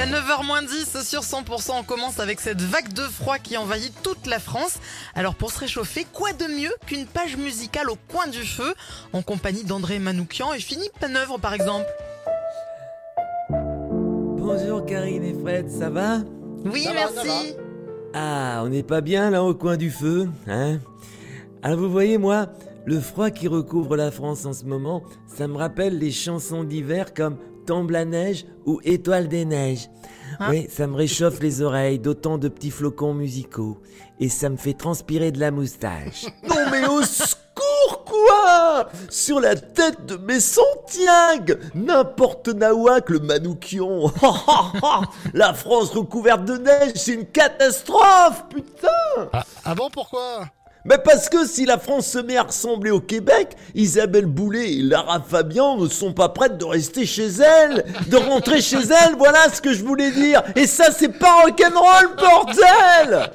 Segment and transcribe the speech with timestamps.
[0.00, 4.38] à 9h10 sur 100%, on commence avec cette vague de froid qui envahit toute la
[4.38, 4.78] France.
[5.14, 8.72] Alors pour se réchauffer, quoi de mieux qu'une page musicale au coin du feu,
[9.12, 11.84] en compagnie d'André Manoukian et Philippe Panœuvre par exemple?
[13.50, 16.20] Bonjour Karine et Fred, ça va?
[16.64, 17.26] Oui, Ça merci.
[17.26, 17.62] va.
[18.14, 20.78] Ah, on n'est pas bien là au coin du feu, hein?
[21.62, 22.46] Alors vous voyez moi,
[22.86, 27.12] le froid qui recouvre la France en ce moment, ça me rappelle les chansons d'hiver
[27.12, 27.36] comme
[27.70, 29.90] Tombe la neige ou Étoile des neiges.
[30.40, 33.78] Hein oui, ça me réchauffe les oreilles d'autant de petits flocons musicaux.
[34.18, 36.26] Et ça me fait transpirer de la moustache.
[36.48, 38.88] Non mais au secours quoi!
[39.08, 44.12] Sur la tête de mes Santiago N'importe nawak le manoukion
[45.32, 49.28] La France recouverte de neige, c'est une catastrophe, putain!
[49.32, 50.46] Ah, ah bon, pourquoi?
[50.84, 54.82] Mais parce que si la France se met à ressembler au Québec, Isabelle Boulay et
[54.82, 59.50] Lara Fabian ne sont pas prêtes de rester chez elles, de rentrer chez elles, voilà
[59.52, 63.30] ce que je voulais dire Et ça c'est pas rock'n'roll, bordel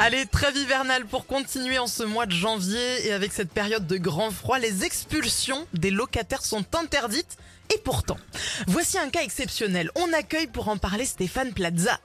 [0.00, 3.96] Allez, trêve hivernale pour continuer en ce mois de janvier et avec cette période de
[3.96, 7.36] grand froid, les expulsions des locataires sont interdites.
[7.74, 8.16] Et pourtant,
[8.68, 9.90] voici un cas exceptionnel.
[9.96, 11.98] On accueille pour en parler Stéphane Plaza.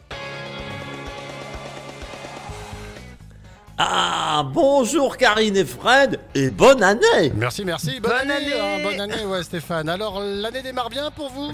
[3.78, 8.00] Ah, bonjour Karine et Fred, et bonne année Merci, merci.
[8.00, 8.54] Bonne, Bonne année.
[8.54, 8.60] année.
[8.60, 9.90] hein, bonne année, ouais, Stéphane.
[9.90, 11.52] Alors, l'année démarre bien pour vous?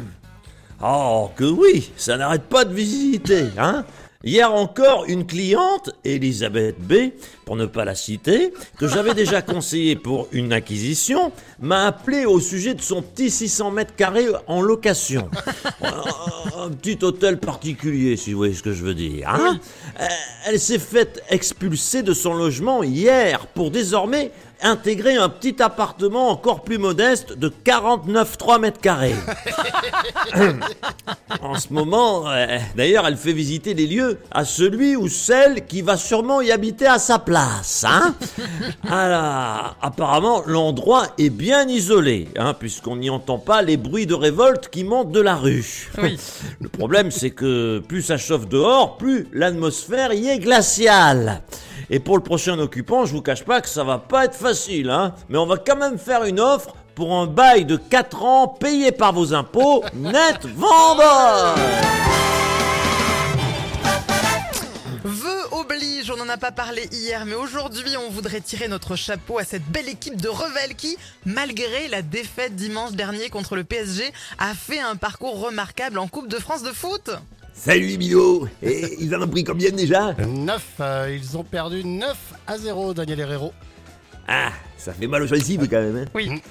[0.84, 3.86] Oh, que oui, ça n'arrête pas de visiter, hein
[4.26, 7.12] Hier encore, une cliente, Elisabeth B,
[7.46, 12.42] pour ne pas la citer, que j'avais déjà conseillé pour une acquisition, m'a appelé au
[12.42, 15.30] sujet de son petit 600 mètres carrés en location.
[15.82, 15.94] Un-
[16.66, 19.30] Un petit hôtel particulier, si vous voyez ce que je veux dire.
[19.30, 19.58] hein
[20.02, 20.06] Euh,
[20.48, 26.64] Elle s'est faite expulser de son logement hier pour désormais intégrer un petit appartement encore
[26.64, 29.16] plus modeste de 49,3 mètres carrés.
[31.42, 35.82] En ce moment, euh, d'ailleurs, elle fait visiter les lieux à celui ou celle qui
[35.82, 37.86] va sûrement y habiter à sa place.
[37.88, 38.16] Hein
[38.90, 44.70] Alors, apparemment, l'endroit est bien isolé, hein, puisqu'on n'y entend pas les bruits de révolte
[44.70, 45.90] qui montent de la rue.
[46.02, 46.20] Oui.
[46.60, 51.42] Le problème, c'est que plus ça chauffe dehors, plus l'atmosphère y est glaciale.
[51.90, 54.90] Et pour le prochain occupant, je vous cache pas que ça va pas être facile,
[54.90, 58.48] hein, mais on va quand même faire une offre pour un bail de 4 ans
[58.48, 61.56] payé par vos impôts, net vendeur
[65.52, 69.44] oblige, on n'en a pas parlé hier, mais aujourd'hui on voudrait tirer notre chapeau à
[69.44, 74.54] cette belle équipe de Revel qui, malgré la défaite dimanche dernier contre le PSG, a
[74.54, 77.12] fait un parcours remarquable en Coupe de France de foot.
[77.62, 82.16] Salut milots Et ils en ont pris combien déjà 9, euh, ils ont perdu 9
[82.48, 83.52] à 0, Daniel Herrero.
[84.30, 85.98] Ah, ça fait mal aux gencives quand même.
[85.98, 86.06] Hein.
[86.16, 86.42] Oui.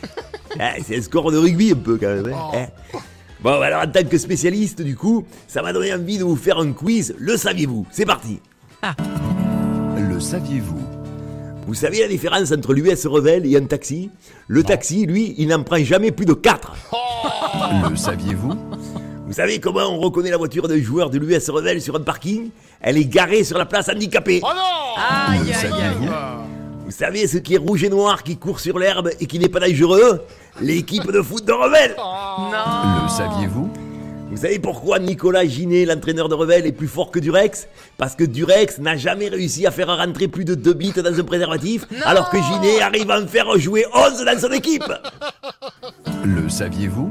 [0.60, 2.26] Ah, c'est un score de rugby un peu quand même.
[2.26, 2.50] hein.
[2.52, 2.56] Oh.
[2.56, 2.98] Hein.
[3.40, 6.58] Bon, alors en tant que spécialiste du coup, ça m'a donné envie de vous faire
[6.58, 7.14] un quiz.
[7.18, 7.86] Le saviez-vous?
[7.90, 8.40] C'est parti
[9.96, 10.82] Le saviez-vous?
[11.66, 14.10] Vous savez la différence entre l'US Revel et un taxi?
[14.46, 16.74] Le taxi, lui, il n'en prend jamais plus de 4.
[17.90, 18.52] Le saviez-vous?
[19.28, 22.48] Vous savez comment on reconnaît la voiture d'un joueur de l'US Revel sur un parking?
[22.80, 24.40] Elle est garée sur la place handicapée.
[24.42, 25.02] Oh non!
[25.36, 26.08] Aïe aïe aïe.
[26.86, 29.50] Vous savez ce qui est rouge et noir qui court sur l'herbe et qui n'est
[29.50, 30.22] pas dangereux?
[30.62, 33.02] L'équipe de foot de Revel Non.
[33.02, 33.70] Le saviez-vous?
[34.30, 37.68] Vous savez pourquoi Nicolas Ginet, l'entraîneur de Revel, est plus fort que Durex?
[37.98, 41.24] Parce que Durex n'a jamais réussi à faire rentrer plus de 2 bits dans un
[41.24, 41.98] préservatif, Non.
[42.06, 44.90] alors que Ginet arrive à en faire jouer 11 dans son équipe.
[46.24, 47.10] Le saviez-vous?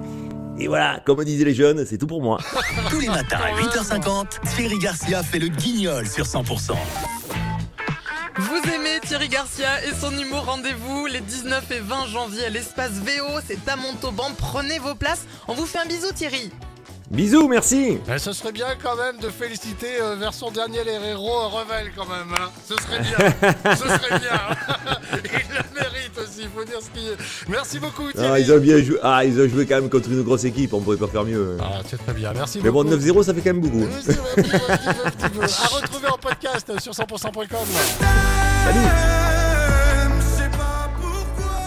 [0.59, 2.39] Et voilà, comme disaient les jeunes, c'est tout pour moi.
[2.89, 6.73] Tous les matins à 8h50, Thierry Garcia fait le guignol sur 100%.
[8.39, 12.91] Vous aimez Thierry Garcia et son humour Rendez-vous les 19 et 20 janvier à l'espace
[12.91, 14.31] VO, c'est à Montauban.
[14.37, 15.25] Prenez vos places.
[15.47, 16.51] On vous fait un bisou Thierry.
[17.09, 21.47] Bisous, merci Eh, Ce serait bien quand même de féliciter euh, version Daniel Herrero euh,
[21.47, 22.27] Revel quand même.
[22.37, 22.49] hein.
[22.67, 23.17] Ce serait bien.
[23.75, 24.39] Ce serait bien.
[25.23, 27.17] Il le mérite aussi, il faut dire ce qu'il est.
[27.47, 28.27] Merci beaucoup Thierry.
[28.29, 28.97] Ah, ils ont bien joué.
[29.01, 31.57] Ah, ils ont joué quand même contre une grosse équipe, on pourrait pas faire mieux.
[31.61, 32.97] Ah, c'est très bien, merci Mais bon, beaucoup.
[32.97, 33.85] 9-0, ça fait quand même beaucoup.
[33.87, 35.43] Petit peu, petit peu, petit peu.
[35.43, 37.67] À retrouver en podcast sur 100%.com.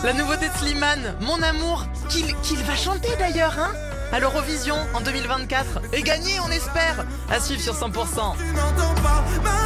[0.05, 3.73] La nouveauté de Slimane, Mon amour, qu'il qu'il va chanter d'ailleurs, hein
[4.13, 7.05] à l'Eurovision en 2024 et gagner, on espère.
[7.31, 9.60] À suivre sur 100%.